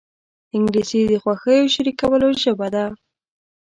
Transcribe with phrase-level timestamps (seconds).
[0.55, 2.85] انګلیسي د خوښیو شریکولو ژبه ده